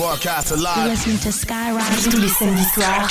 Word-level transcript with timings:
Broadcast 0.00 0.56
live. 0.56 0.88
listening 0.88 1.18
to 1.18 1.30
Skyrock 1.30 1.84
tous 2.02 2.16
les 2.16 2.28
samedis 2.28 2.64
soirs. 2.74 3.06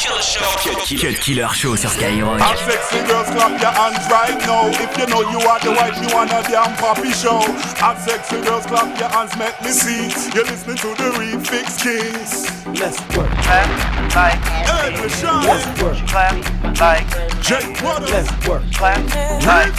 Cut 0.97 1.19
Killer 1.21 1.47
Show 1.53 1.75
sur 1.75 1.87
Skyrock. 1.91 2.41
All 2.41 2.57
sexy 2.57 2.97
girls, 3.05 3.29
clap 3.29 3.61
your 3.61 3.69
hands 3.69 4.09
right 4.09 4.39
now. 4.47 4.69
If 4.69 4.97
you 4.97 5.05
know 5.05 5.21
you 5.29 5.37
are 5.47 5.59
the 5.59 5.69
wife, 5.69 5.95
you 6.01 6.09
want 6.15 6.31
a 6.31 6.41
damn 6.49 6.75
poppy 6.77 7.11
show. 7.11 7.45
All 7.85 7.95
sexy 7.95 8.41
girls, 8.41 8.65
clap 8.65 8.97
your 8.97 9.07
hands, 9.09 9.37
make 9.37 9.53
me 9.61 9.69
see. 9.69 10.09
You're 10.33 10.45
listening 10.45 10.77
to 10.77 10.87
the 10.97 11.13
Refix 11.13 11.77
Kings. 11.77 12.49
Let's 12.79 12.99
work. 13.15 13.29
Clap 13.43 13.69
like 14.15 14.41
Hey, 14.65 14.99
Michelle. 14.99 15.41
Let's 15.45 15.83
work. 15.83 15.97
clap 16.07 16.33
like 16.81 17.07
Jake 17.43 17.83
Waters. 17.83 18.09
Let's 18.09 18.47
work. 18.47 18.63
clap 18.73 18.97
like 19.45 19.77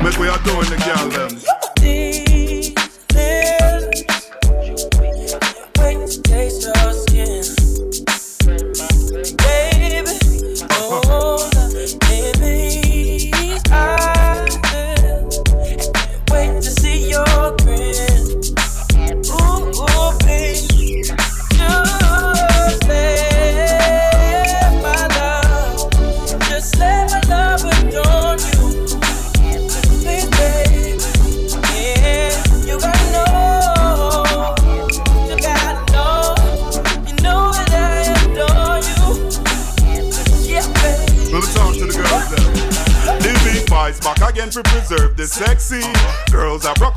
Make 0.00 0.18
we 0.18 0.28
are 0.28 0.38
doing 0.44 0.70
the 0.70 0.78
girl 0.86 1.08
them. 1.08 2.23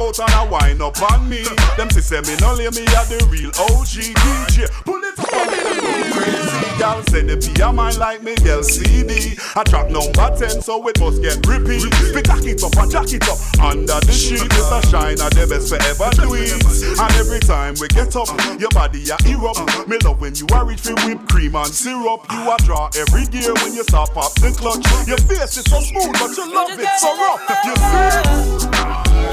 Out 0.07 0.19
and 0.19 0.33
a 0.33 0.51
wine 0.51 0.81
up 0.81 1.01
on 1.11 1.27
me. 1.29 1.43
Them 1.75 1.89
say 1.91 2.21
me 2.21 2.35
no 2.39 2.53
lay 2.55 2.71
me 2.71 2.87
at 2.95 3.11
the 3.11 3.19
real 3.27 3.51
OG 3.67 4.15
DJ. 4.15 4.71
Pull 4.87 5.03
it 5.03 5.19
up 5.19 5.33
on 5.33 5.47
me 5.51 6.11
crazy. 6.15 6.79
Y'all 6.79 7.03
say 7.09 7.23
the 7.23 7.35
be 7.35 7.51
a 7.61 7.73
man 7.73 7.97
like 7.99 8.23
me 8.23 8.35
girl 8.43 8.63
CD. 8.63 9.35
I 9.55 9.63
track 9.63 9.89
number 9.91 10.29
10 10.37 10.61
so 10.61 10.79
it 10.87 10.99
must 10.99 11.21
get 11.21 11.43
repeat. 11.47 11.83
We 12.15 12.21
jack 12.21 12.45
it 12.45 12.63
up 12.63 12.75
and 12.77 12.91
jack 12.91 13.11
it 13.11 13.27
up 13.27 13.39
under 13.59 13.99
the 13.99 14.13
sheet. 14.13 14.47
It's 14.47 14.71
a 14.71 14.79
shine 14.87 15.19
at 15.19 15.33
the 15.35 15.45
best 15.49 15.67
forever 15.67 16.09
it. 16.15 16.55
And 16.95 17.13
every 17.19 17.39
time 17.39 17.75
we 17.81 17.87
get 17.89 18.15
up, 18.15 18.31
your 18.59 18.71
body 18.71 19.03
a 19.11 19.17
erupt. 19.27 19.87
Me 19.87 19.97
love 20.03 20.21
when 20.21 20.35
you 20.35 20.47
are 20.53 20.65
reach 20.65 20.81
for 20.81 20.95
whipped 21.03 21.27
cream 21.27 21.55
and 21.55 21.73
syrup. 21.73 22.23
You 22.31 22.41
a 22.47 22.55
draw 22.63 22.89
every 22.95 23.27
gear 23.27 23.53
when 23.59 23.73
you 23.75 23.83
stop 23.83 24.15
up 24.15 24.33
the 24.39 24.53
clutch. 24.55 24.85
Your 25.07 25.19
face 25.27 25.57
is 25.57 25.65
so 25.67 25.81
smooth, 25.81 26.13
but 26.15 26.31
you 26.37 26.45
love 26.53 26.71
it 26.79 26.91
so 27.01 27.11
rough. 27.17 27.43
You 27.65 27.75
see? 27.75 28.96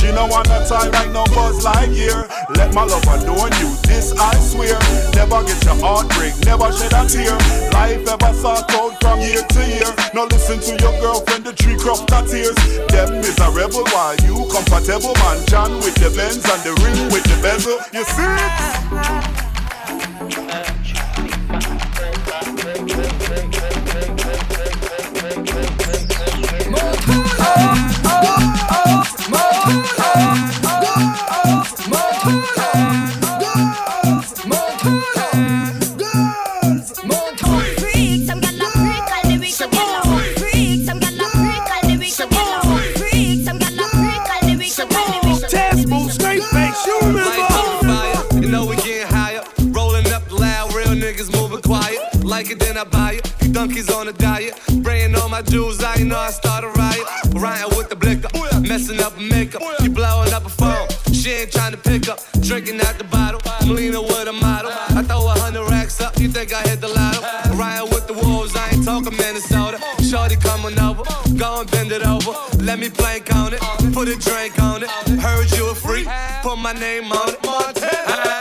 She 0.00 0.10
no 0.12 0.26
want 0.26 0.48
a 0.48 0.64
tie 0.64 0.88
like 0.88 1.12
no 1.12 1.24
buzz 1.36 1.62
like 1.62 1.90
here. 1.90 2.26
Let 2.56 2.72
my 2.72 2.84
love 2.84 3.04
adorn 3.04 3.52
you, 3.60 3.76
this 3.84 4.16
I 4.16 4.32
swear. 4.40 4.80
Never 5.12 5.44
get 5.44 5.62
your 5.62 5.76
heart 5.76 6.08
break, 6.16 6.32
never 6.48 6.72
shed 6.72 6.96
a 6.96 7.04
tear. 7.04 7.36
Life 7.76 8.08
ever 8.08 8.32
sought 8.32 8.72
out 8.72 8.96
from 9.00 9.20
year 9.20 9.44
to 9.44 9.60
year. 9.68 9.92
Now 10.14 10.24
listen 10.24 10.58
to 10.58 10.72
your 10.82 10.96
girlfriend, 11.00 11.44
the 11.44 11.52
tree 11.52 11.76
crop 11.76 12.08
that 12.08 12.26
tears. 12.26 12.56
Them 12.88 13.20
miserable 13.20 13.84
while 13.92 14.16
you 14.24 14.48
comfortable 14.48 15.14
man. 15.20 15.44
John 15.46 15.76
with 15.84 15.94
the 16.00 16.08
Benz 16.16 16.48
and 16.48 16.62
the 16.64 16.72
ring 16.80 17.12
with 17.12 17.24
the 17.28 17.36
bezel. 17.44 17.76
You 17.92 18.04
see 18.08 19.39
it 72.00 72.06
over. 72.06 72.32
Let 72.62 72.78
me 72.78 72.88
plank 72.88 73.34
on 73.34 73.52
it, 73.52 73.60
put 73.92 74.08
a 74.08 74.16
drink 74.16 74.58
on 74.60 74.82
it. 74.82 74.90
Heard 75.20 75.50
you 75.52 75.70
a 75.70 75.74
freak, 75.74 76.08
put 76.42 76.56
my 76.56 76.72
name 76.72 77.12
on 77.12 77.28
it. 77.28 77.38
Montana. 77.44 78.38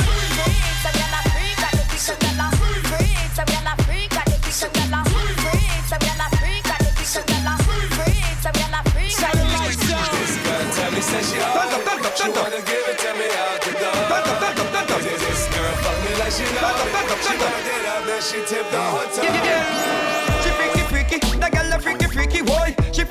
She 12.19 12.27
wanna 12.27 12.59
give 12.67 12.85
it 12.91 12.97
to 12.99 13.13
me 13.15 13.27
out 13.39 13.61
the 13.63 13.71
door. 13.79 13.95
This 14.99 15.47
girl 15.55 15.73
fuck 15.79 15.97
me 16.03 16.11
like 16.19 16.33
she 16.33 16.43
know 16.51 16.67
me. 16.83 16.91
She 17.23 17.33
backed 17.39 17.67
it 17.67 17.85
up, 17.87 18.01
then 18.05 18.21
she 18.21 18.39
tipped 18.43 18.71
the 18.71 18.81
hotel. 18.81 19.23
Freaky 20.59 20.83
freaky, 20.91 21.19
freaky 21.19 21.19
freaky 21.19 21.21
boy. 21.21 21.21
She 21.21 21.21
freaky 21.21 21.21
freaky, 21.21 21.37
that 21.39 21.51
girl 21.53 21.71
a 21.71 21.79
freaky 21.79 22.07
freaky 22.07 22.41
boy. 22.41 22.75
She 22.91 23.03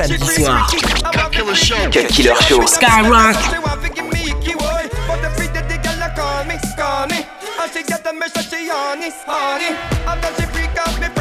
Samedi 0.00 0.26
soir. 0.26 0.66
I 1.04 1.16
want 1.16 1.32
Killer 1.32 1.54
Show. 1.54 1.76
Cut 1.90 2.08
Killer 2.08 2.34
Show. 2.42 2.60
Skyrock. 2.60 3.36
She 3.52 3.58
want 3.58 3.82
to 3.82 3.88
give 3.90 4.08
me 4.12 4.30
icky 4.30 4.54
boy, 4.54 4.88
but 5.06 5.20
the 5.22 5.30
free 5.36 5.48
the 5.48 5.78
girl 5.84 6.02
a 6.02 6.10
call 6.14 6.44
me 6.44 6.56
Scrawny. 6.72 7.26
And 7.60 7.72
she 7.72 7.82
get 7.82 8.02
the 8.04 8.12
message 8.12 8.48
she 8.48 8.68
honey, 8.68 9.10
honey. 9.26 9.76
After 10.06 10.42
she 10.42 10.48
freak 10.52 10.76
out 10.78 11.00
me 11.00 11.19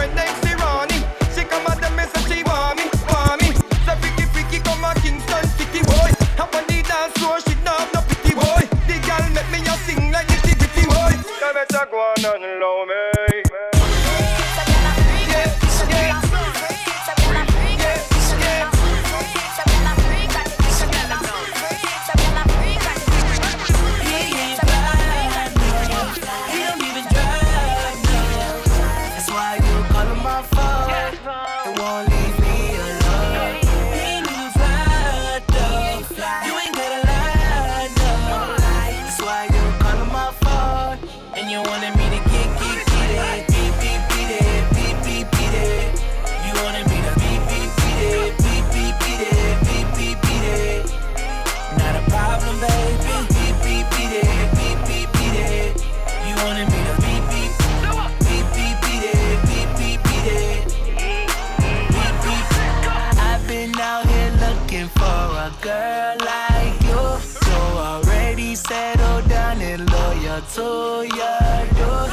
your 71.16 71.66
door. 71.79 72.08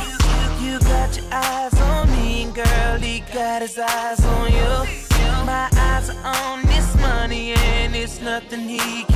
You 0.60 0.78
got 0.80 1.16
your 1.16 1.26
eyes 1.32 1.80
on 1.80 2.10
me, 2.12 2.44
and 2.44 2.54
girl, 2.54 2.98
he 2.98 3.20
got 3.32 3.62
his 3.62 3.78
eyes 3.78 4.24
on 4.24 4.52
you. 4.52 4.72
My 5.44 5.68
eyes 5.72 6.10
are 6.10 6.20
on 6.24 6.62
this 6.66 6.94
money, 6.96 7.52
and 7.52 7.94
it's 7.94 8.20
nothing 8.20 8.68
he 8.68 9.04
can. 9.04 9.15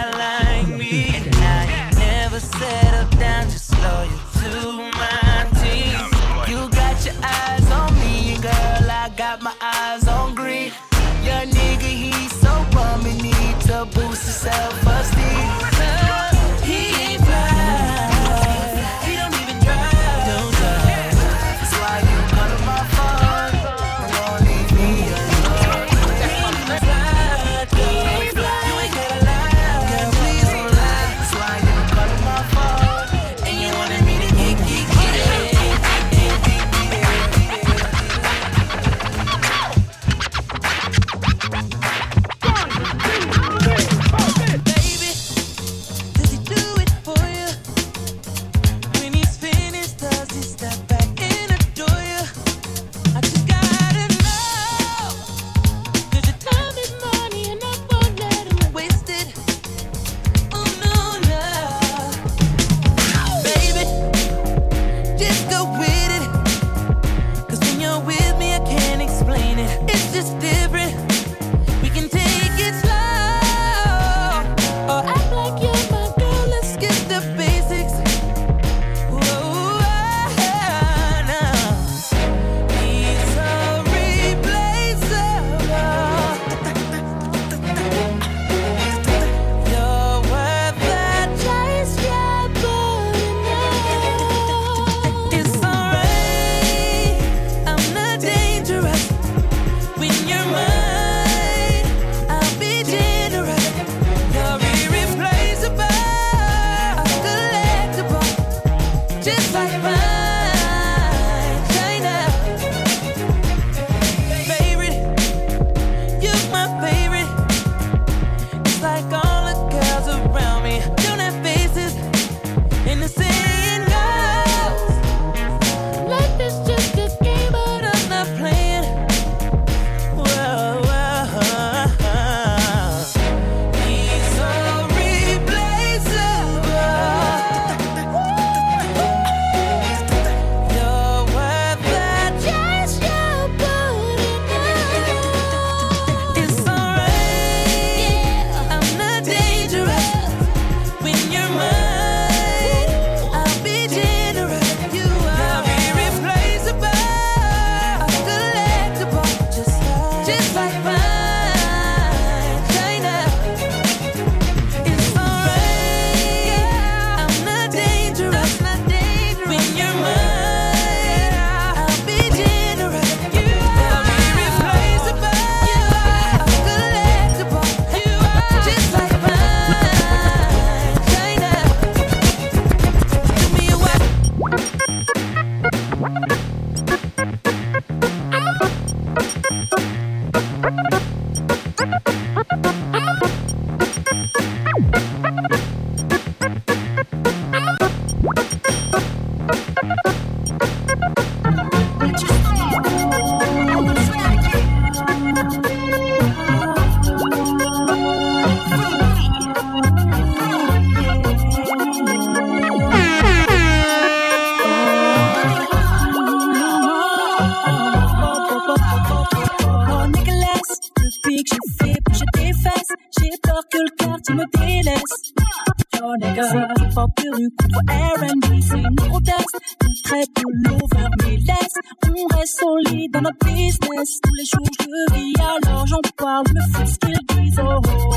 dans 233.11 233.21
notre 233.21 233.45
business. 233.45 234.19
Tous 234.21 234.35
les 234.37 234.45
jours 234.45 234.67
je 234.79 235.13
vis, 235.13 235.33
alors 235.39 235.85
j'en 235.87 236.01
parle, 236.17 236.45
je 236.47 236.53
me 236.53 236.85
ce 236.85 236.97
qu'ils 236.99 237.19
disent. 237.35 237.59
Oh, 237.61 237.79
oh. 237.83 238.15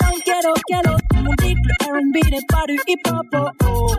Dans 0.00 0.08
le 0.08 0.20
ghetto, 0.24 0.54
ghetto, 0.68 0.96
tout 1.10 1.16
le 1.16 1.22
monde 1.22 1.34
dit 1.42 1.54
que 1.54 1.66
le 1.68 1.74
R&B 1.92 2.30
n'est 2.30 2.46
pas 2.48 2.64
du 2.68 2.78
hip-hop. 2.86 3.26
Oh, 3.34 3.64
oh. 3.64 3.94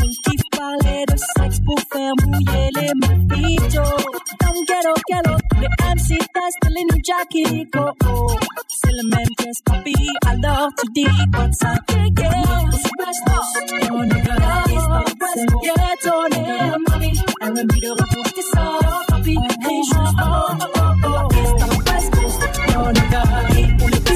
On 0.00 0.30
kiffe 0.30 0.48
parler 0.56 1.04
de 1.08 1.16
sexe 1.16 1.60
pour 1.64 1.80
faire 1.92 2.12
mouiller 2.26 2.70
les 2.76 2.92
mojitos. 3.02 3.80
Oh, 3.82 4.06
oh. 4.06 4.18
Dans 4.40 4.52
le 4.52 4.62
ghetto, 4.66 4.94
ghetto, 5.08 5.34
tous 5.50 5.60
les 5.60 5.68
MC 5.94 6.08
testent 6.18 6.68
les 6.70 6.84
New 6.84 7.00
Jackie. 7.04 7.68
Oh, 7.76 7.90
oh. 8.04 8.36
C'est 8.68 8.92
le 8.92 9.08
même 9.08 9.34
test, 9.36 9.64
papi, 9.64 9.94
alors 10.26 10.68
tu 10.78 10.86
dis 10.94 11.30
comme 11.34 11.52
ça. 11.52 11.74
Yeah, 12.18 12.30
yeah, 12.30 12.70
c'est 12.72 12.96
best, 12.98 13.22
on 13.28 13.66
est 13.76 13.90
on 13.90 14.02
est 14.02 14.10
on 14.10 14.46
est 16.26 16.48
on 16.50 17.02
est 17.02 17.14
on 17.40 17.56
est 17.56 17.90
on 18.56 18.87
juste 19.82 19.94
oh, 19.94 20.46
oh, 20.50 20.78
oh, 20.78 21.08
oh 21.08 21.34
East 21.34 21.54
on 21.62 21.92
West 21.92 22.10
Coast, 22.10 22.40
on 22.76 22.90
est 22.90 23.10
gars, 23.10 23.22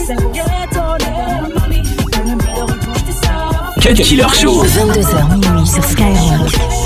c'est 0.07 0.17
ghetto, 0.33 0.81
on 0.81 0.97
est 0.97 1.61
mami 1.61 1.81
R&B 1.81 2.39
de 2.39 2.63
retour, 2.63 2.95
t'es 3.07 3.13
ça 3.13 3.35
Cut 3.81 4.03
Killer 4.03 4.29
Show. 4.35 4.65
22h 4.65 5.39
minuit 5.39 5.67
sur 5.67 5.85
Skyrock. 5.85 6.82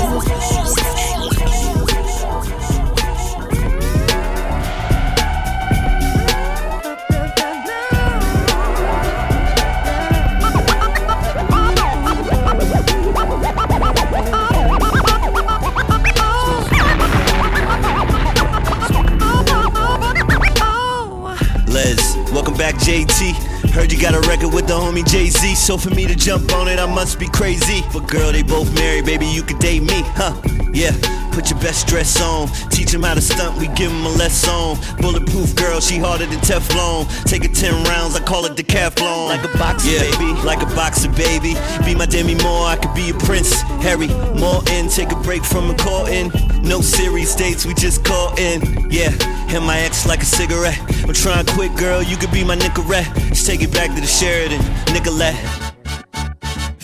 JT. 22.87 23.35
Heard 23.71 23.91
you 23.91 23.99
got 23.99 24.13
a 24.13 24.21
record 24.29 24.53
with 24.53 24.65
the 24.65 24.73
homie 24.73 25.05
Jay 25.05 25.27
Z, 25.27 25.55
so 25.55 25.77
for 25.77 25.89
me 25.89 26.07
to 26.07 26.15
jump 26.15 26.53
on 26.53 26.69
it, 26.69 26.79
I 26.79 26.85
must 26.85 27.19
be 27.19 27.27
crazy. 27.27 27.83
But 27.91 28.07
girl, 28.07 28.31
they 28.31 28.43
both 28.43 28.73
married, 28.75 29.03
baby, 29.03 29.25
you 29.25 29.43
could 29.43 29.59
date 29.59 29.81
me, 29.81 30.03
huh? 30.15 30.41
Yeah, 30.71 30.91
put 31.37 31.51
your 31.51 31.59
best 31.59 31.85
dress 31.85 32.19
on. 32.19 32.47
Teach 32.71 32.91
them 32.91 33.03
how 33.03 33.13
to 33.13 33.21
stunt, 33.21 33.59
we 33.59 33.67
give 33.77 33.91
them 33.91 34.05
a 34.07 34.09
lesson. 34.17 34.73
Bulletproof 34.97 35.55
girl, 35.55 35.79
she 35.79 35.99
harder 35.99 36.25
than 36.25 36.39
Teflon. 36.39 37.05
Take 37.25 37.45
it 37.45 37.53
10 37.53 37.83
rounds, 37.83 38.15
I 38.15 38.21
call 38.21 38.45
it 38.45 38.53
decathlon. 38.53 39.27
Like 39.29 39.43
a 39.43 39.57
boxer, 39.57 39.87
yeah, 39.87 39.99
baby, 40.17 40.33
like 40.41 40.63
a 40.63 40.65
boxer, 40.73 41.09
baby. 41.09 41.53
Be 41.85 41.93
my 41.93 42.07
Demi 42.07 42.33
Moore, 42.41 42.65
I 42.65 42.75
could 42.75 42.95
be 42.95 43.11
a 43.11 43.13
prince. 43.13 43.61
Harry, 43.85 44.07
Morton, 44.39 44.89
take 44.89 45.11
a 45.11 45.15
break 45.17 45.43
from 45.43 45.69
a 45.69 45.75
courting. 45.75 46.31
No 46.63 46.81
serious 46.81 47.35
dates, 47.35 47.67
we 47.67 47.75
just 47.75 48.03
call 48.03 48.33
in. 48.39 48.89
Yeah, 48.89 49.13
and 49.53 49.63
my 49.63 49.77
ex 49.81 50.07
like 50.07 50.23
a 50.23 50.25
cigarette. 50.25 50.81
I'm 51.05 51.13
trying 51.13 51.45
to 51.45 51.53
quit, 51.53 51.75
girl, 51.75 52.01
you 52.01 52.17
could 52.17 52.31
be 52.31 52.43
my 52.43 52.55
Nicorette. 52.55 53.13
Let's 53.29 53.45
take 53.45 53.61
it 53.61 53.71
back 53.71 53.93
to 53.93 54.01
the 54.01 54.07
Sheridan, 54.07 54.61
Nicolette. 54.91 55.66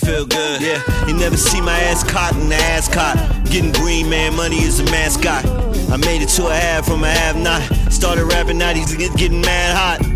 Feel 0.05 0.25
good, 0.25 0.62
yeah. 0.62 1.07
You 1.07 1.13
never 1.13 1.38
see 1.38 1.62
my 1.62 1.79
ass 1.79 2.03
caught 2.03 2.33
in 2.33 2.50
the 2.50 2.55
ass 2.55 2.88
caught. 2.88 3.15
Getting 3.45 3.72
green, 3.72 4.10
man, 4.10 4.36
money 4.36 4.57
is 4.57 4.79
a 4.79 4.83
mascot. 4.86 5.45
I 5.89 5.98
made 5.98 6.22
it 6.22 6.29
to 6.29 6.48
a 6.48 6.53
half 6.53 6.86
from 6.86 7.03
a 7.03 7.10
half 7.10 7.36
not. 7.38 7.62
Started 7.91 8.25
rapping, 8.25 8.57
now 8.57 8.74
he's 8.74 8.95
getting 8.95 9.41
mad 9.41 9.75
hot. 9.75 10.13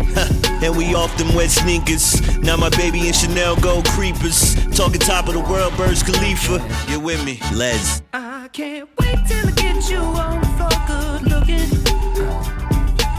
and 0.62 0.76
we 0.76 0.94
off 0.94 1.16
them 1.16 1.34
wet 1.34 1.50
sneakers. 1.50 2.20
Now 2.38 2.56
my 2.56 2.68
baby 2.70 3.06
and 3.06 3.14
Chanel 3.14 3.56
go 3.56 3.82
creepers. 3.82 4.54
Talking 4.76 5.00
top 5.00 5.28
of 5.28 5.34
the 5.34 5.40
world, 5.40 5.74
Burj 5.76 6.04
Khalifa. 6.04 6.60
You 6.90 7.00
with 7.00 7.24
me? 7.24 7.38
Les. 7.54 8.02
I 8.12 8.48
can't 8.52 8.88
wait 8.98 9.18
till 9.26 9.46
I 9.46 9.52
get 9.52 9.90
you 9.90 9.98
on 9.98 10.40
good 10.86 11.22
looking. 11.30 11.68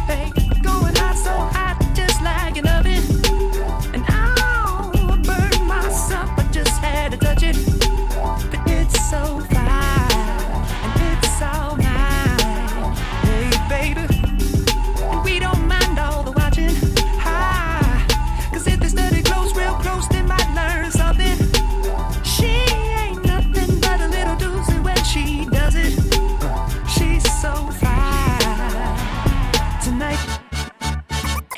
Hey, 0.07 0.31
going 0.61 0.95
hot, 0.95 1.15
so 1.15 1.58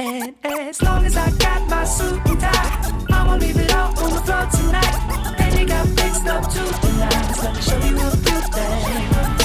And 0.03 0.35
as 0.43 0.81
long 0.81 1.05
as 1.05 1.15
I 1.15 1.29
got 1.37 1.69
my 1.69 1.83
suit 1.83 2.19
and 2.25 2.39
tie, 2.39 3.05
I'ma 3.11 3.35
leave 3.35 3.55
it 3.55 3.71
all 3.71 3.89
on 3.99 4.09
the 4.09 4.21
floor 4.21 4.47
tonight. 4.49 5.39
And 5.39 5.59
you 5.59 5.67
got 5.67 5.87
fixed 5.89 6.25
up 6.25 6.51
too 6.51 6.65
tonight. 6.81 7.27
Just 7.27 7.43
let 7.43 7.55
me 7.55 7.61
show 7.61 7.77
you 7.77 7.97
a 7.97 8.09
few 8.09 8.41
things. 8.51 9.40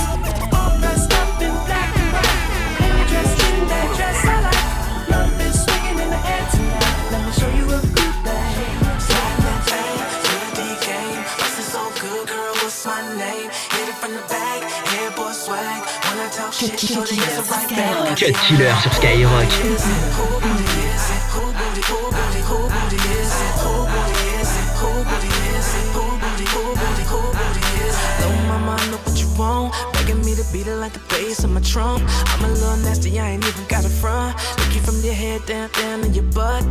Want. 29.39 29.75
Begging 29.93 30.25
me 30.25 30.35
to 30.35 30.45
beat 30.53 30.67
it 30.67 30.77
like 30.77 30.93
the 30.93 31.01
bass 31.09 31.45
on 31.45 31.53
my 31.53 31.61
trunk. 31.61 32.03
I'm 32.07 32.45
a 32.45 32.49
little 32.49 32.77
nasty, 32.79 33.19
I 33.19 33.31
ain't 33.31 33.47
even 33.47 33.67
got 33.67 33.85
a 33.85 33.89
front. 33.89 34.37
Look 34.59 34.75
you 34.75 34.81
from 34.81 35.01
your 35.01 35.15
head 35.15 35.45
down, 35.47 35.71
down 35.73 36.01
to 36.03 36.09
your 36.09 36.25
butt. 36.33 36.65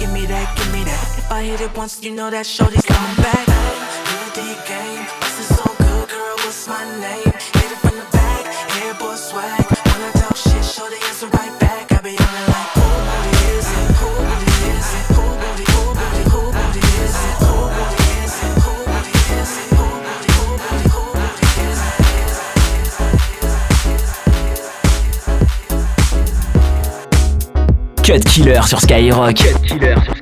Give 0.00 0.12
me 0.12 0.24
that, 0.24 0.56
give 0.56 0.72
me 0.72 0.82
that. 0.84 1.18
If 1.18 1.30
I 1.30 1.42
hit 1.42 1.60
it 1.60 1.76
once, 1.76 2.02
you 2.02 2.12
know 2.12 2.30
that 2.30 2.46
shorty's 2.46 2.86
coming 2.86 3.16
back. 3.16 3.46
New 4.08 4.26
D 4.34 4.40
game, 4.66 5.04
this 5.20 5.40
is 5.40 5.56
so 5.56 5.64
good, 5.76 6.08
girl. 6.08 6.36
What's 6.36 6.66
my 6.66 6.82
name? 7.00 7.59
Cut 28.10 28.24
Killer 28.24 28.60
sur 28.66 28.80
Skyrock. 28.80 29.34
Killer 29.36 29.54
sur 29.62 29.68
Skyrock. 29.68 30.19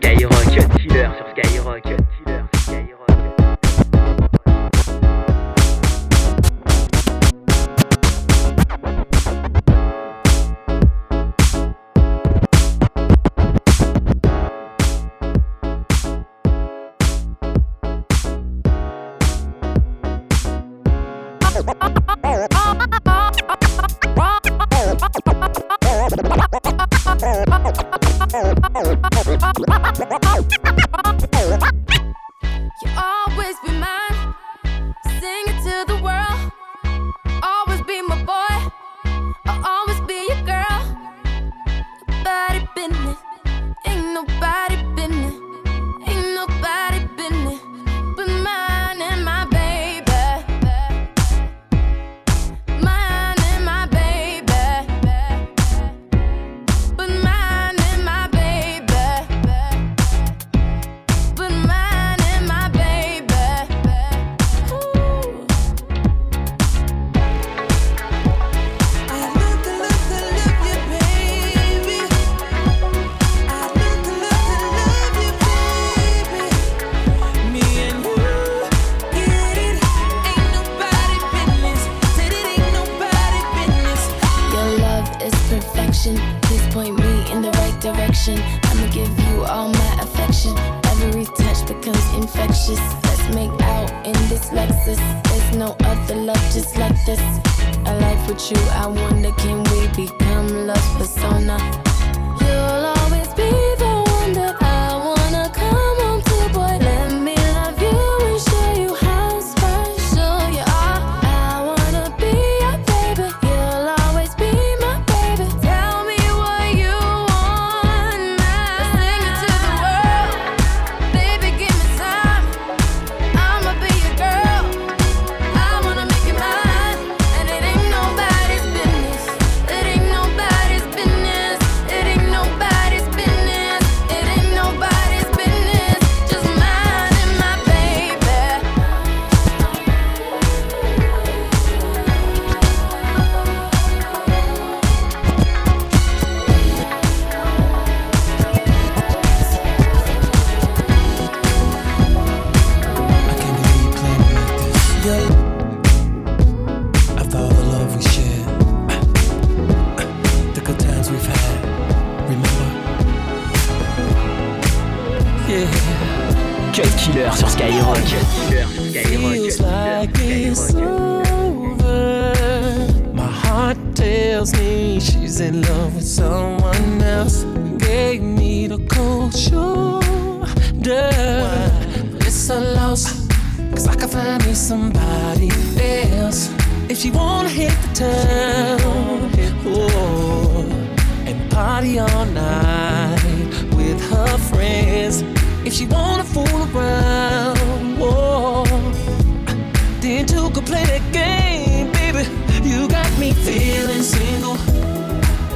me 203.29 203.35
feeling 203.35 204.03
single, 204.03 204.55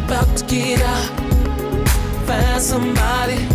about 0.04 0.36
to 0.36 0.44
get 0.46 0.82
out, 0.82 1.06
find 2.26 2.60
somebody. 2.60 3.51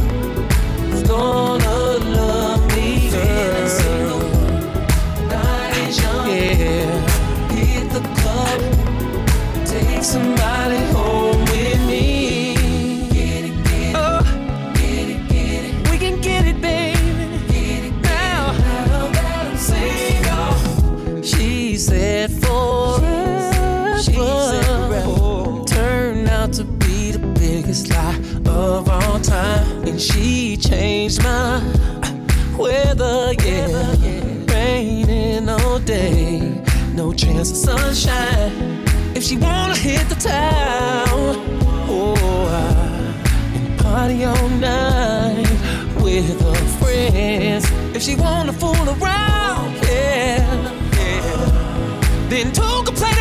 She 29.98 30.58
changed 30.58 31.24
my 31.24 31.58
weather, 32.56 33.34
yeah. 33.44 33.96
Raining 34.48 35.50
all 35.50 35.80
day, 35.80 36.62
no 36.94 37.12
chance 37.14 37.50
of 37.50 37.58
sunshine. 37.58 38.86
If 39.16 39.24
she 39.24 39.38
wanna 39.38 39.76
hit 39.76 40.08
the 40.08 40.14
town, 40.14 41.36
oh, 41.90 42.16
party 43.80 44.24
all 44.24 44.50
night 44.50 45.50
with 46.04 46.42
her 46.42 46.56
friends. 46.80 47.66
If 47.96 48.04
she 48.04 48.16
wanna 48.16 48.54
fool 48.54 48.90
around, 48.90 49.74
yeah, 49.82 50.46
yeah. 50.94 52.28
then 52.30 52.52
don't 52.52 52.86
complain. 52.86 53.17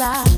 Maybes, 0.00 0.29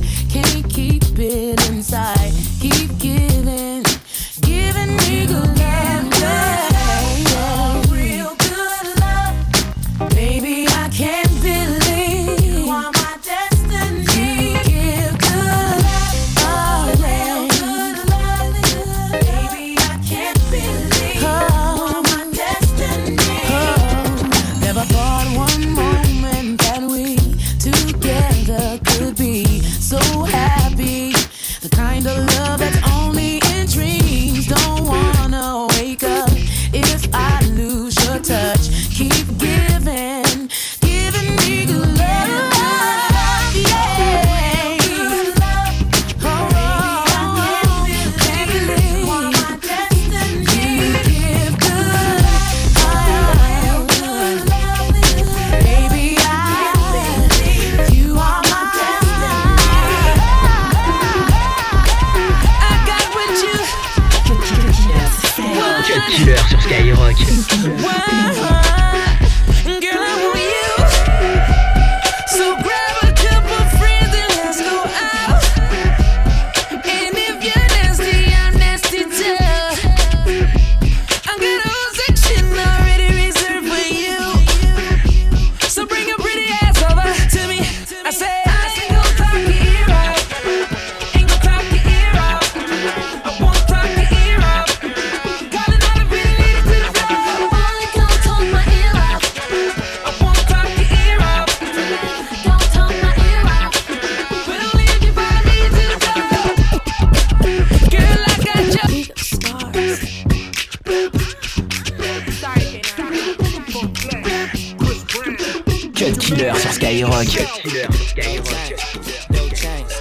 sur 117.27 117.47
Skyrock. 117.93 119.31
No 119.31 119.49
change. 119.49 119.93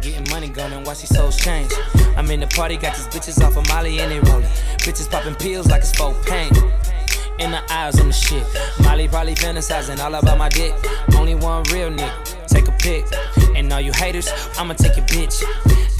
Getting 0.00 0.28
money 0.30 0.48
gone 0.48 0.72
and 0.72 0.86
watch 0.86 1.00
these 1.00 1.14
souls 1.14 1.36
change. 1.36 1.72
I'm 2.16 2.30
in 2.30 2.40
the 2.40 2.46
party, 2.48 2.76
got 2.76 2.96
these 2.96 3.06
bitches 3.08 3.42
off 3.44 3.56
of 3.56 3.66
Molly 3.68 4.00
and 4.00 4.10
they 4.10 4.20
rolling. 4.30 4.48
Bitches 4.78 5.10
popping 5.10 5.34
pills 5.34 5.66
like 5.66 5.82
it's 5.82 5.92
for 5.96 6.14
pain. 6.24 6.52
In 7.38 7.50
the 7.52 7.62
eyes 7.72 8.00
on 8.00 8.08
the 8.08 8.12
shit. 8.12 8.44
Molly 8.82 9.08
probably 9.08 9.34
fantasizing 9.34 9.98
all 10.00 10.14
about 10.14 10.38
my 10.38 10.48
dick. 10.48 10.74
Only 11.16 11.34
one 11.34 11.62
real 11.64 11.90
nigga. 11.90 12.46
Take 12.48 12.68
a 12.68 12.72
pic. 12.72 13.04
And 13.68 13.74
all 13.74 13.82
you 13.82 13.92
haters, 13.92 14.32
I'ma 14.56 14.72
take 14.72 14.96
your 14.96 15.04
bitch. 15.04 15.44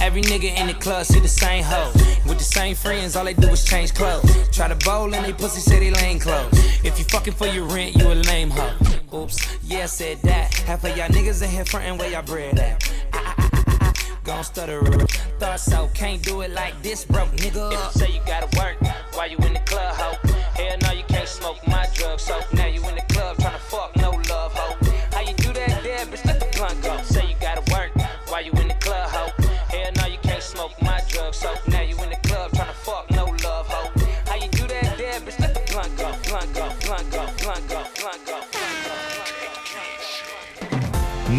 Every 0.01 0.23
nigga 0.23 0.57
in 0.57 0.65
the 0.65 0.73
club 0.73 1.05
see 1.05 1.19
the 1.19 1.27
same 1.27 1.63
hoe. 1.63 1.91
With 2.27 2.39
the 2.39 2.43
same 2.43 2.73
friends, 2.73 3.15
all 3.15 3.23
they 3.23 3.35
do 3.35 3.47
is 3.49 3.63
change 3.63 3.93
clothes. 3.93 4.25
Try 4.49 4.69
to 4.69 4.75
bowl 4.83 5.13
and 5.13 5.23
they 5.23 5.33
pussy 5.33 5.61
they 5.69 5.91
lane 5.91 6.17
clothes. 6.19 6.49
If 6.83 6.97
you 6.97 7.05
fucking 7.05 7.33
for 7.33 7.45
your 7.45 7.65
rent, 7.65 7.95
you 7.95 8.07
a 8.07 8.15
lame 8.15 8.49
hoe. 8.49 8.73
Oops, 9.13 9.37
yeah, 9.65 9.83
I 9.83 9.85
said 9.85 10.17
that. 10.23 10.51
Half 10.65 10.83
of 10.83 10.97
y'all 10.97 11.09
niggas 11.09 11.43
in 11.43 11.49
here 11.51 11.63
frontin' 11.63 11.99
where 11.99 12.09
y'all 12.09 12.23
bread 12.23 12.57
at. 12.57 12.91
Gon' 14.23 14.43
stutter. 14.43 14.81
Thought 15.37 15.59
so, 15.59 15.91
can't 15.93 16.23
do 16.23 16.41
it 16.41 16.49
like 16.49 16.81
this, 16.81 17.05
broke 17.05 17.29
nigga. 17.33 17.71
If 17.71 17.95
you 17.95 18.01
say 18.01 18.11
you 18.13 18.21
gotta 18.25 18.49
work, 18.57 18.81
why 19.13 19.27
you 19.27 19.37
in 19.45 19.53
the 19.53 19.59
club, 19.59 19.95
hoe. 19.95 20.17
Hell 20.55 20.77
no, 20.81 20.91
you 20.91 21.03
can't 21.03 21.29
smoke 21.29 21.59
my 21.67 21.87
drugs, 21.93 22.23
so 22.23 22.39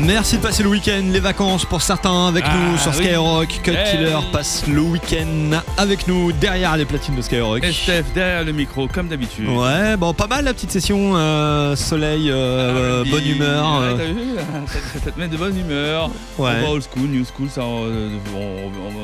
Merci 0.03 0.39
de 0.39 0.43
passer 0.43 0.63
le 0.63 0.71
week-end, 0.71 1.03
les 1.13 1.21
vacances 1.21 1.65
pour 1.67 1.83
certains 1.83 2.29
avec 2.29 2.45
Ah, 2.47 2.55
nous 2.57 2.79
sur 2.79 2.91
oui. 2.93 3.05
Skyrock. 3.05 3.49
Cut 3.63 3.73
Eh 3.73 3.91
Killer 3.91 4.17
passe 4.33 4.67
le 4.67 4.81
week-end 4.81 5.61
avec 5.77 6.09
nous 6.09 6.33
derrière 6.33 6.77
les 6.77 6.85
platines 6.87 7.15
de 7.17 7.23
Skyrock. 7.23 7.65
Steph 7.67 8.05
derrière 8.15 8.45
le 8.45 8.53
micro, 8.53 8.89
comme 8.89 9.09
d'habitude. 9.09 9.49
Ouais, 9.49 9.97
bon, 9.97 10.15
pas 10.15 10.27
mal 10.27 10.45
la 10.47 10.55
petite 10.55 10.71
session. 10.71 11.13
euh, 11.17 11.77
soleil, 11.77 12.31
euh, 12.31 13.05
bonne 13.11 13.27
humeur. 13.27 13.81
Ouais, 13.81 13.87
euh. 13.89 13.97
t'as 13.97 14.05
vu, 14.07 14.67
ça, 14.67 15.01
ça 15.05 15.11
te 15.11 15.19
met 15.21 15.29
de 15.29 15.37
bonne 15.37 15.59
humeur. 15.59 16.09
Ouais. 16.39 16.51
On 16.59 16.63
va 16.67 16.71
old 16.71 16.83
school, 16.83 17.09
new 17.09 17.25
school, 17.25 17.49
ça, 17.51 17.63
on, 17.63 18.11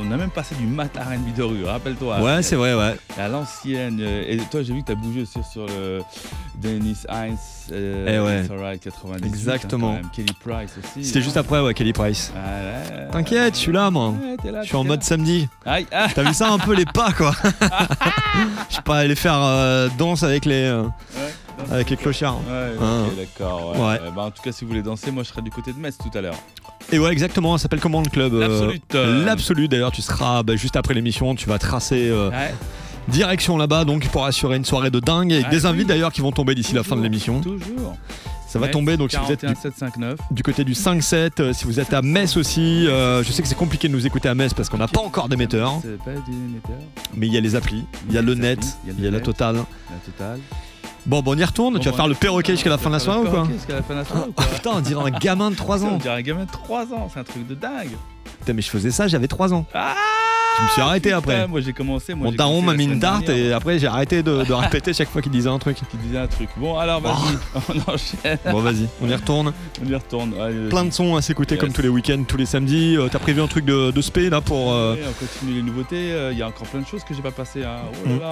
on 0.03 0.11
a 0.11 0.17
même 0.17 0.31
passé 0.31 0.55
du 0.55 0.65
mat 0.65 0.91
R&B 0.97 1.35
de 1.37 1.43
rue, 1.43 1.65
rappelle-toi. 1.65 2.19
Ouais, 2.21 2.41
c'est 2.41 2.55
vrai, 2.55 2.73
ouais. 2.73 2.95
À 3.19 3.27
l'ancienne. 3.27 3.99
Et 4.27 4.37
toi, 4.49 4.61
j'ai 4.63 4.73
vu 4.73 4.81
que 4.81 4.87
t'as 4.87 4.95
bougé 4.95 5.21
aussi 5.21 5.39
sur 5.51 5.65
le 5.67 6.01
Dennis 6.61 6.97
Heinz. 7.09 7.39
Euh, 7.71 8.05
Eh 8.07 8.19
ouais. 8.25 8.41
It's 8.41 8.51
Alright 8.51 8.81
98. 8.81 9.25
Exactement. 9.27 9.89
hein, 9.91 9.93
même. 9.95 10.09
Kelly 10.13 10.33
Price 10.43 10.71
aussi. 10.83 11.05
C'était 11.05 11.21
juste 11.21 11.37
après, 11.37 11.59
ouais, 11.61 11.73
Kelly 11.73 11.93
Price. 11.93 12.31
Ah, 12.35 12.39
ouais. 12.99 13.07
T'inquiète, 13.11 13.55
je 13.55 13.59
suis 13.59 13.71
là, 13.71 13.89
moi. 13.91 14.09
Ouais, 14.09 14.35
t'es 14.41 14.51
là, 14.51 14.61
Je 14.63 14.67
suis 14.67 14.75
en 14.75 14.83
mode 14.83 15.03
samedi. 15.03 15.47
Ah. 15.65 15.77
T'as 16.13 16.23
vu 16.23 16.33
ça 16.33 16.49
un 16.51 16.59
peu 16.59 16.73
les 16.73 16.85
pas, 16.85 17.11
quoi 17.13 17.33
Je 18.69 18.75
sais 18.75 18.81
pas 18.81 18.97
aller 18.97 19.15
faire 19.15 19.37
euh, 19.41 19.89
danse 19.97 20.23
avec 20.23 20.45
les 20.45 20.63
euh, 20.65 20.83
avec 21.71 21.89
les 21.89 21.97
clochards. 21.97 22.37
Ouais, 22.47 22.75
Hein. 22.81 23.03
ok, 23.07 23.17
d'accord. 23.17 23.73
Euh, 23.77 24.11
bah, 24.15 24.23
en 24.23 24.31
tout 24.31 24.41
cas, 24.41 24.51
si 24.51 24.63
vous 24.63 24.69
voulez 24.69 24.83
danser, 24.83 25.11
moi 25.11 25.23
je 25.23 25.29
serai 25.29 25.41
du 25.41 25.49
côté 25.51 25.73
de 25.73 25.79
Metz 25.79 25.97
tout 25.97 26.15
à 26.17 26.21
l'heure. 26.21 26.35
Et 26.91 26.99
ouais, 26.99 27.11
exactement, 27.11 27.57
ça 27.57 27.63
s'appelle 27.63 27.79
comment 27.81 28.01
le 28.01 28.09
club 28.09 28.33
euh, 28.33 28.39
L'Absolute. 28.47 28.95
euh. 28.95 29.25
L'Absolute, 29.25 29.71
d'ailleurs, 29.71 29.91
tu 29.91 30.01
seras 30.01 30.43
bah, 30.43 30.55
juste 30.55 30.75
après 30.75 30.93
l'émission, 30.93 31.35
tu 31.35 31.49
vas 31.49 31.59
tracer 31.59 32.07
euh, 32.09 32.29
Ouais. 32.29 32.53
Direction 33.07 33.57
là-bas, 33.57 33.85
donc 33.85 34.07
pour 34.09 34.25
assurer 34.25 34.57
une 34.57 34.65
soirée 34.65 34.91
de 34.91 34.99
dingue, 34.99 35.31
avec 35.33 35.45
Ah, 35.47 35.51
des 35.51 35.61
oui. 35.63 35.67
invités 35.67 35.85
d'ailleurs 35.85 36.11
qui 36.11 36.21
vont 36.21 36.31
tomber 36.31 36.55
d'ici 36.55 36.73
la 36.73 36.83
fin 36.83 36.95
de 36.95 37.01
l'émission. 37.01 37.41
Toujours. 37.41 37.95
Ça 38.49 38.59
va 38.59 38.69
tomber, 38.69 38.95
donc 38.95 39.11
si 39.11 39.17
vous 39.17 39.31
êtes 39.31 39.41
41 39.41 39.53
du, 39.53 39.59
759. 39.61 40.19
du 40.31 40.41
côté 40.41 40.63
du 40.63 40.73
5-7, 40.73 41.31
euh, 41.41 41.53
si 41.53 41.65
vous 41.65 41.79
êtes 41.81 41.93
à 41.93 42.01
Metz 42.01 42.37
aussi, 42.37 42.87
euh, 42.87 43.21
je 43.21 43.31
sais 43.31 43.41
que 43.41 43.47
c'est 43.47 43.55
compliqué 43.55 43.87
de 43.89 43.93
nous 43.93 44.07
écouter 44.07 44.29
à 44.29 44.35
Metz 44.35 44.53
parce 44.53 44.69
qu'on 44.69 44.77
n'a 44.77 44.87
pas 44.87 45.01
encore 45.01 45.27
d'émetteur, 45.27 45.73
mais 47.13 47.27
il 47.27 47.33
y 47.33 47.37
a 47.37 47.41
les 47.41 47.55
applis, 47.55 47.83
il 48.07 48.15
y 48.15 48.17
a 48.17 48.21
le 48.21 48.33
net, 48.35 48.59
il 48.87 49.03
y 49.03 49.07
a 49.07 49.11
la 49.11 49.19
totale. 49.19 49.55
La 49.57 49.97
totale. 50.11 50.39
Bon, 51.05 51.21
bon, 51.21 51.35
on 51.35 51.37
y 51.37 51.43
retourne, 51.43 51.77
tu 51.79 51.85
vas 51.85 51.91
Bon, 51.91 51.97
faire 51.97 52.07
le 52.07 52.15
perroquet 52.15 52.53
jusqu'à 52.53 52.69
la 52.69 52.77
fin 52.77 52.89
de 52.89 52.95
la 52.95 52.99
soirée 52.99 53.19
ou 53.27 53.29
quoi 53.29 53.47
Jusqu'à 53.51 53.75
la 53.75 53.83
fin 53.83 53.93
de 53.93 53.99
la 53.99 54.05
soirée 54.05 54.23
ou 54.27 54.29
Oh 54.29 54.33
quoi 54.35 54.45
putain, 54.45 54.71
on 54.75 54.79
dirait 54.79 55.03
un 55.03 55.17
gamin 55.19 55.51
de 55.51 55.55
3 55.55 55.83
On 55.85 55.87
ans. 55.89 55.97
dirait 55.97 56.15
un 56.15 56.21
gamin 56.21 56.45
de 56.45 56.51
3 56.51 56.93
ans, 56.93 57.09
c'est 57.13 57.19
un 57.19 57.23
truc 57.23 57.47
de 57.47 57.53
dingue. 57.55 57.91
Putain, 58.39 58.53
mais 58.53 58.61
je 58.61 58.69
faisais 58.69 58.91
ça, 58.91 59.07
j'avais 59.07 59.27
3 59.27 59.53
ans. 59.53 59.65
Ah 59.73 59.93
Je 60.57 60.63
me 60.63 60.69
suis 60.69 60.81
arrêté 60.81 61.09
Putain, 61.09 61.17
après. 61.17 61.47
Moi 61.47 61.61
j'ai 61.61 61.73
commencé. 61.73 62.13
Moi, 62.13 62.25
Mon 62.31 62.35
daron 62.35 62.61
m'a 62.61 62.73
mis 62.73 62.85
une 62.85 62.99
tarte 62.99 63.25
dernière. 63.25 63.45
et 63.45 63.53
après 63.53 63.77
j'ai 63.79 63.87
arrêté 63.87 64.23
de, 64.23 64.43
de 64.43 64.53
répéter 64.53 64.91
chaque 64.93 65.09
fois 65.09 65.21
qu'il 65.21 65.31
disait 65.31 65.49
un 65.49 65.59
truc. 65.59 65.77
Qui 65.89 65.97
disait 65.97 66.17
un 66.17 66.27
truc. 66.27 66.49
Bon, 66.57 66.77
alors 66.77 66.99
vas-y, 66.99 67.37
on 67.69 67.91
enchaîne. 67.93 68.37
Bon, 68.51 68.59
vas-y, 68.61 68.87
on 69.01 69.07
y 69.07 69.13
retourne. 69.15 69.53
On 69.85 69.87
y 69.87 69.93
retourne. 69.93 70.33
Allez, 70.41 70.69
Plein 70.69 70.85
de 70.85 70.91
sons 70.91 71.15
à 71.15 71.21
s'écouter 71.21 71.53
Yes. 71.55 71.61
comme 71.63 71.71
tous 71.71 71.83
les 71.83 71.87
week-ends, 71.89 72.23
tous 72.27 72.37
les 72.37 72.47
samedis. 72.47 72.97
Euh, 72.97 73.07
T'as 73.11 73.19
prévu 73.19 73.41
un 73.41 73.47
truc 73.47 73.63
de, 73.65 73.91
de 73.91 74.01
spé 74.01 74.29
là 74.29 74.41
pour. 74.41 74.73
euh, 74.73 74.95
Ouais, 74.95 75.01
on 75.07 75.13
continue 75.25 75.53
les 75.57 75.61
nouveautés. 75.61 76.11
euh, 76.13 76.31
Il 76.31 76.37
y 76.39 76.41
a 76.41 76.47
encore 76.47 76.65
plein 76.67 76.81
de 76.81 76.87
choses 76.87 77.03
que 77.03 77.13
j'ai 77.13 77.21
pas 77.21 77.29
passées. 77.31 77.63
Hein. 77.63 77.77
Oh 78.03 78.07
là 78.07 78.13
hum, 78.13 78.19
là. 78.19 78.29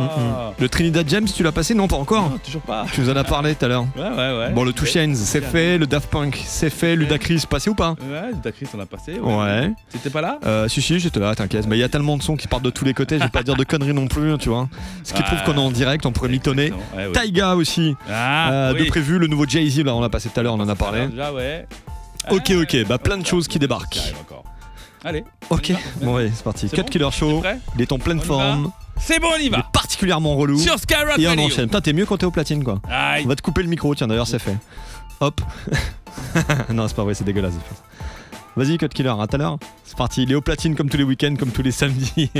hum. 0.47 0.53
Le 0.57 0.67
Trinidad 0.69 1.07
James, 1.07 1.25
tu 1.27 1.43
l'as 1.43 1.51
passé 1.51 1.75
Non, 1.75 1.87
pas 1.87 1.97
encore. 1.97 2.31
Non, 2.31 2.37
toujours 2.43 2.61
pas. 2.63 2.85
Tu 2.91 3.01
nous 3.01 3.09
en 3.11 3.15
as 3.15 3.23
parlé 3.23 3.53
tout 3.53 3.65
à 3.65 3.67
l'heure. 3.67 3.85
Ouais, 3.95 4.01
ouais, 4.09 4.37
ouais. 4.39 4.49
Bon, 4.51 4.63
le 4.63 4.73
Two. 4.73 4.85
Chainz, 4.87 5.19
c'est 5.19 5.41
fait. 5.41 5.77
Le 5.77 5.85
Daft 5.85 6.09
Punk, 6.09 6.41
c'est 6.45 6.71
fait. 6.71 6.95
Ludacris, 6.95 7.43
passé 7.47 7.69
ou 7.69 7.75
pas 7.75 7.91
Ouais, 8.01 8.31
Ludacris, 8.33 8.67
on 8.75 8.79
a 8.79 8.85
passé. 8.87 9.19
Ouais. 9.19 9.71
T'étais 9.91 10.09
pas 10.09 10.21
là 10.21 10.39
Euh, 10.45 10.67
si, 10.67 10.81
si, 10.81 10.99
j'étais 10.99 11.19
là, 11.19 11.35
t'inquiète. 11.35 11.67
Mais 11.67 11.77
il 11.77 11.81
y 11.81 11.83
a 11.83 11.89
tellement 11.89 12.14
tellement 12.15 12.17
de 12.17 12.23
sons 12.23 12.35
qui 12.35 12.47
partent 12.47 12.63
de 12.63 12.69
tous 12.69 12.85
les 12.85 12.93
côtés, 12.93 13.17
je 13.19 13.23
vais 13.23 13.29
pas 13.29 13.43
dire 13.43 13.55
de 13.55 13.63
conneries 13.63 13.93
non 13.93 14.07
plus, 14.07 14.37
tu 14.37 14.49
vois. 14.49 14.67
Ce 15.03 15.13
qui 15.13 15.19
Ouais. 15.21 15.25
prouve 15.27 15.43
qu'on 15.43 15.53
est 15.53 15.65
en 15.65 15.71
direct, 15.71 16.05
on 16.05 16.11
pourrait 16.11 16.29
mitonner. 16.29 16.71
Ouais, 16.95 17.07
ouais. 17.07 17.11
Taiga 17.11 17.55
aussi, 17.55 17.95
Ah, 18.09 18.51
euh, 18.51 18.73
de 18.73 18.83
prévu, 18.85 19.19
le 19.19 19.27
nouveau 19.27 19.45
Jay-Z, 19.47 19.79
là 19.83 19.95
on 19.95 20.01
l'a 20.01 20.09
passé 20.09 20.29
tout 20.29 20.39
à 20.39 20.43
l'heure, 20.43 20.53
on 20.55 20.59
en 20.59 20.69
a 20.69 20.75
parlé. 20.75 21.07
Déjà, 21.07 21.33
ouais. 21.33 21.67
Ok, 22.31 22.51
ok, 22.61 22.85
bah 22.87 22.97
plein 22.97 23.17
de 23.17 23.25
choses 23.25 23.47
qui 23.47 23.59
débarquent. 23.59 23.99
Allez. 25.03 25.23
Ok, 25.51 25.71
bon 26.01 26.15
ouais, 26.15 26.31
c'est 26.33 26.43
parti. 26.43 26.67
Cut 26.69 26.77
bon 26.77 26.83
Killer 26.83 27.11
Show, 27.11 27.43
il 27.75 27.81
est 27.81 27.91
en 27.91 27.99
pleine 27.99 28.19
On 28.19 28.23
forme. 28.25 28.71
C'est 28.99 29.19
bon, 29.19 29.27
on 29.35 29.39
y 29.39 29.45
Il 29.45 29.51
va. 29.51 29.59
est 29.59 29.71
particulièrement 29.71 30.35
relou. 30.35 30.57
Sur 30.57 30.79
Skyrock 30.79 31.19
Et 31.19 31.27
on 31.27 31.37
enchaîne. 31.37 31.65
Putain, 31.65 31.81
t'es 31.81 31.93
mieux 31.93 32.05
quand 32.05 32.17
t'es 32.17 32.25
au 32.25 32.31
platine 32.31 32.63
quoi. 32.63 32.81
Aïe. 32.89 33.23
On 33.25 33.27
va 33.29 33.35
te 33.35 33.41
couper 33.41 33.61
le 33.61 33.67
micro, 33.69 33.93
tiens 33.93 34.07
d'ailleurs 34.07 34.25
c'est 34.27 34.39
fait. 34.39 34.55
Hop. 35.19 35.41
non, 36.73 36.87
c'est 36.87 36.95
pas 36.95 37.03
vrai, 37.03 37.13
c'est 37.13 37.23
dégueulasse. 37.23 37.53
Vas-y, 38.55 38.77
Cut 38.77 38.87
Killer, 38.87 39.09
à 39.19 39.27
tout 39.27 39.35
à 39.35 39.37
l'heure. 39.37 39.57
C'est 39.83 39.97
parti, 39.97 40.23
il 40.23 40.31
est 40.31 40.35
au 40.35 40.41
platine 40.41 40.75
comme 40.75 40.89
tous 40.89 40.97
les 40.97 41.03
week-ends, 41.03 41.35
comme 41.37 41.51
tous 41.51 41.61
les 41.61 41.71
samedis. 41.71 42.31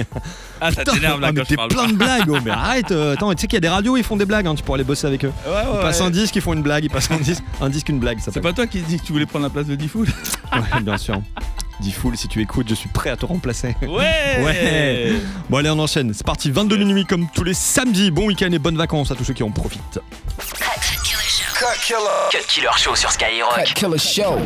Ah, 0.61 0.71
ça 0.71 0.85
t'énerve 0.85 1.19
là 1.19 1.27
ah, 1.27 1.31
mais 1.33 1.39
quand 1.41 1.43
je 1.43 1.49
t'es 1.49 1.55
parle. 1.55 1.69
plein 1.69 1.87
de 1.87 1.93
blagues, 1.93 2.29
oh, 2.29 2.37
mais 2.43 2.51
arrête. 2.51 2.91
euh, 2.91 3.13
attends, 3.13 3.33
tu 3.33 3.41
sais 3.41 3.47
qu'il 3.47 3.55
y 3.55 3.57
a 3.57 3.61
des 3.61 3.67
radios, 3.69 3.97
ils 3.97 4.03
font 4.03 4.15
des 4.15 4.25
blagues, 4.25 4.47
hein, 4.47 4.55
tu 4.55 4.63
pourrais 4.63 4.77
aller 4.77 4.85
bosser 4.85 5.07
avec 5.07 5.25
eux. 5.25 5.33
Ouais, 5.45 5.51
ouais, 5.51 5.61
ils 5.73 5.79
passent 5.81 5.99
ouais. 5.99 6.05
un 6.05 6.11
disque, 6.11 6.35
ils 6.35 6.41
font 6.41 6.53
une 6.53 6.61
blague, 6.61 6.85
ils 6.85 6.89
passent 6.89 7.11
un 7.11 7.17
disque, 7.17 7.43
un 7.59 7.69
disque, 7.69 7.89
une 7.89 7.99
blague. 7.99 8.19
Ça 8.19 8.31
C'est 8.33 8.39
pas 8.39 8.53
toi 8.53 8.65
qui 8.65 8.79
dis 8.79 8.97
que 8.97 9.05
tu 9.05 9.11
voulais 9.11 9.25
prendre 9.25 9.43
la 9.43 9.49
place 9.49 9.65
de 9.65 9.75
Diffoul 9.75 10.07
Ouais, 10.53 10.81
bien 10.81 10.97
sûr. 10.97 11.21
Dis 11.81 11.91
full, 11.91 12.15
si 12.15 12.29
tu 12.29 12.41
écoutes, 12.41 12.69
je 12.69 12.75
suis 12.75 12.87
prêt 12.89 13.09
à 13.09 13.17
te 13.17 13.25
remplacer. 13.25 13.75
Ouais 13.81 14.41
Ouais 14.41 15.13
Bon 15.49 15.57
allez, 15.57 15.69
on 15.69 15.79
enchaîne. 15.79 16.13
C'est 16.13 16.25
parti, 16.25 16.49
22 16.49 16.77
minuit 16.77 17.05
comme 17.05 17.27
tous 17.33 17.43
les 17.43 17.53
samedis. 17.53 18.11
Bon 18.11 18.27
week-end 18.27 18.51
et 18.51 18.59
bonnes 18.59 18.77
vacances 18.77 19.11
à 19.11 19.15
tous 19.15 19.25
ceux 19.25 19.33
qui 19.33 19.43
en 19.43 19.51
profitent. 19.51 19.99
Cut 22.31 22.47
Killer 22.47 22.69
Show 22.77 22.95
sur 22.95 23.11
Skyrock. 23.11 23.63
Killer 23.75 23.97
Show. 23.97 24.39